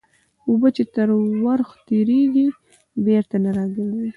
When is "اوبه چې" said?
0.49-0.83